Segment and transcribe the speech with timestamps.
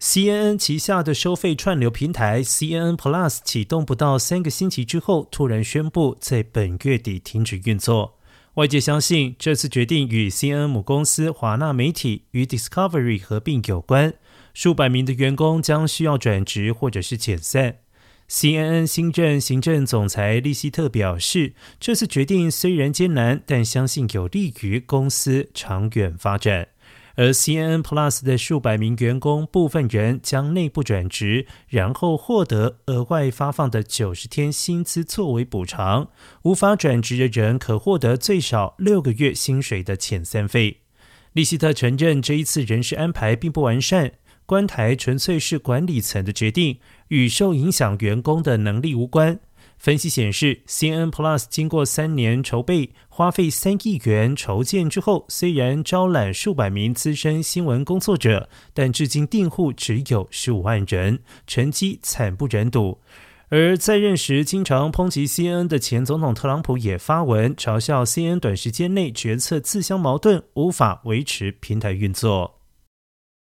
[0.00, 8.16] CNN 旗下的收费串流平台 CNN Plus 启动不到三个星期之后，突然宣布在本月底停止运作。
[8.54, 14.14] 外界相信这次决定与 CNN 母公司华纳媒体与 Discovery 合并有关，
[14.54, 17.78] 数百名的员工将需要转职或者是解散。
[18.28, 26.68] CNN 新任行政总裁利希特表示，这次决定虽然艰难，但相信有利于公司长远发展。
[27.18, 36.10] 而 CNN Plus 的数百名员工，部分人将内部转职，然后获得额外发放的九十天薪资作为补偿。
[36.44, 40.82] 无法转职的人可获得最少六个月薪水的遣散费。
[41.32, 44.12] 利希特承认这一次人事安排并不完善，
[44.46, 46.78] 关台纯粹是管理层的决定，
[47.08, 49.40] 与受影响员工的能力无关。
[49.78, 62.98] 分析显示，CNN Plus 经过三年筹备，花费三亿元筹建之后，虽然招揽数百名资深新闻工作者，但至今订户只有十五万人，成绩惨不忍睹。
[63.50, 72.57] 而在任时经常抨击 CNN 的前总统特朗普也发文嘲笑 CNN 短时间内决策自相矛盾，无法维持平台运作。